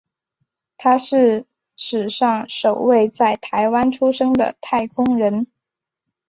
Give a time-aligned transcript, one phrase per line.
[0.77, 1.45] 他是
[1.75, 5.45] 史上首位在台湾出生的太空人。